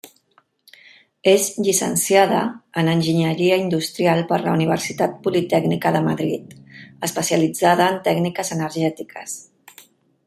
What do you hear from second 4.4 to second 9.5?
la Universitat Politècnica de Madrid, especialitzada en tècniques energètiques.